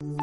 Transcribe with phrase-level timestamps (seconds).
[0.00, 0.14] Gemara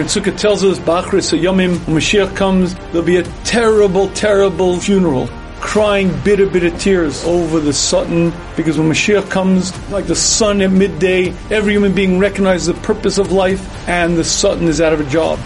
[0.00, 5.28] in Sukkah tells us, Bachris Yomim, when Mashiach comes, there'll be a terrible, terrible funeral.
[5.60, 10.72] Crying bitter, bitter tears over the Satan, because when Mashiach comes, like the sun at
[10.72, 15.00] midday, every human being recognizes the purpose of life, and the Satan is out of
[15.00, 15.38] a job.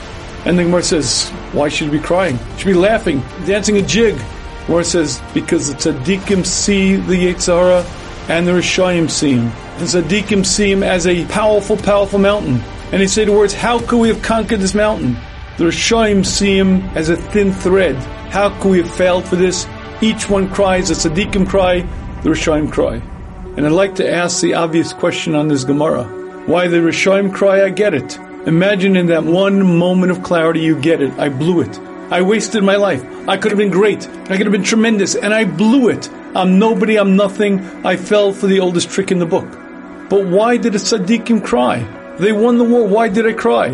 [0.47, 2.39] And the Gemara says, why should we be crying?
[2.57, 4.19] Should be laughing, dancing a jig.
[4.65, 7.85] Gemara says, because the tzaddikim see the Yetzer Hara,
[8.29, 9.51] and the Reshaim see him.
[9.79, 12.61] The tzaddikim see him as a powerful, powerful mountain.
[12.93, 15.17] And they say the words, how could we have conquered this mountain?
[15.59, 17.97] The Reshoim see him as a thin thread.
[18.31, 19.67] How could we have failed for this?
[20.01, 21.81] Each one cries, the Tzaddikim cry,
[22.23, 22.97] the Reshoim cry.
[23.57, 26.05] And I'd like to ask the obvious question on this Gemara.
[26.47, 28.19] Why the Reshoim cry, I get it.
[28.47, 31.13] Imagine in that one moment of clarity you get it.
[31.19, 31.79] I blew it.
[32.11, 33.05] I wasted my life.
[33.27, 34.07] I could have been great.
[34.07, 35.17] I could have been tremendous.
[35.17, 36.09] And I blew it.
[36.37, 36.99] I'm nobody.
[36.99, 37.61] I'm nothing.
[37.85, 39.49] I fell for the oldest trick in the book.
[40.11, 41.79] But why did the tzaddikim cry?
[42.19, 42.87] They won the war.
[42.87, 43.69] Why did I cry?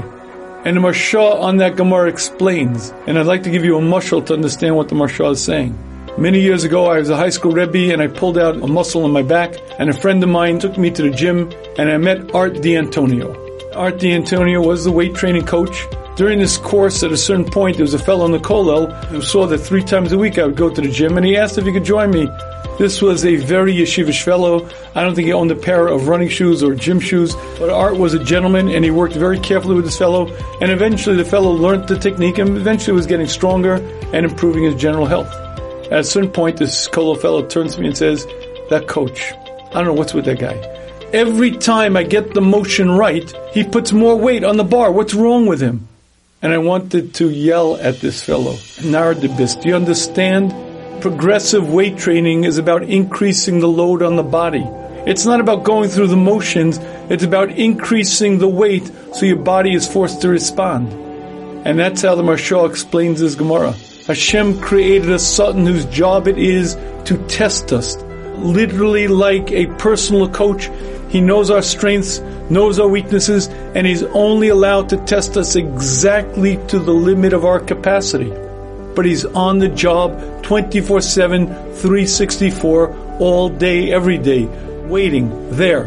[0.64, 4.24] And the Maharsha on that Gemara explains, and I'd like to give you a mushal
[4.27, 5.77] to understand what the Maharsha is saying.
[6.16, 9.04] Many years ago, I was a high school Rebbe and I pulled out a muscle
[9.04, 11.97] in my back, and a friend of mine took me to the gym, and I
[11.97, 13.34] met Art D'Antonio.
[13.74, 15.84] Art D'Antonio was the weight training coach.
[16.16, 19.22] During this course, at a certain point, there was a fellow in the kollel who
[19.22, 21.56] saw that three times a week I would go to the gym, and he asked
[21.56, 22.28] if he could join me.
[22.78, 24.69] This was a very yeshivish fellow.
[24.94, 27.96] I don't think he owned a pair of running shoes or gym shoes, but Art
[27.96, 30.27] was a gentleman and he worked very carefully with this fellow.
[30.60, 33.74] And eventually the fellow learned the technique and eventually was getting stronger
[34.12, 35.32] and improving his general health.
[35.92, 38.26] At a certain point, this kollel fellow turns to me and says,
[38.70, 40.56] that coach, I don't know what's with that guy.
[41.12, 44.91] Every time I get the motion right, he puts more weight on the bar.
[44.91, 45.88] What's wrong with him?
[46.42, 48.54] And I wanted to yell at this fellow.
[48.82, 50.52] Naradibis, do you understand?
[51.02, 54.64] progressive weight training is about increasing the load on the body.
[55.04, 56.78] It's not about going through the motions,
[57.10, 60.92] it's about increasing the weight so your body is forced to respond.
[61.66, 63.72] And that's how the Maharsha explains this Gemara.
[64.06, 66.76] Hashem created a Satan whose job it is
[67.06, 67.97] to test us.
[68.36, 70.70] Literally like a personal coach,
[71.08, 72.19] he knows our strengths,
[72.52, 77.44] knows our weaknesses, and he's only allowed to test us exactly to the limit of
[77.44, 78.32] our capacity
[78.94, 84.46] but he's on the job 24 7, 364, all day, every day,
[84.86, 85.84] waiting there.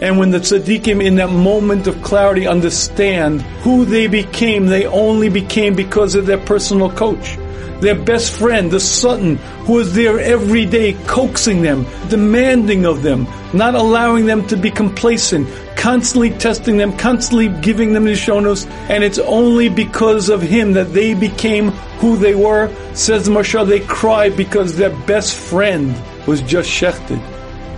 [0.00, 5.28] And when the tzaddikim in that moment of clarity understand who they became, they only
[5.28, 7.36] became because of their personal coach.
[7.80, 13.26] Their best friend, the Satan, who was there every day coaxing them, demanding of them,
[13.52, 15.48] not allowing them to be complacent,
[15.82, 20.92] constantly testing them, constantly giving them the shonos, and it's only because of him that
[20.92, 22.72] they became who they were.
[22.94, 25.92] Says the Maharsha, they cried because their best friend
[26.24, 27.18] was just shechted.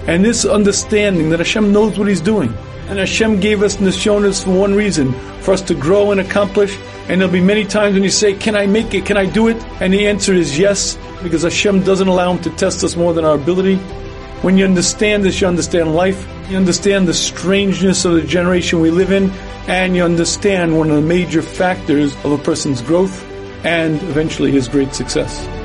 [0.06, 2.52] And this understanding that Hashem knows what He's doing,
[2.88, 6.76] and Hashem gave us nisyonos for one reason, for us to grow and accomplish.
[7.08, 9.06] And there'll be many times when you say, can I make it?
[9.06, 9.56] Can I do it?
[9.80, 13.24] And the answer is yes, because Hashem doesn't allow Him to test us more than
[13.24, 13.80] our ability.
[14.44, 18.90] When you understand this, you understand life, you understand the strangeness of the generation we
[18.90, 19.30] live in,
[19.68, 23.24] and you understand one of the major factors of a person's growth
[23.64, 25.63] and eventually his great success.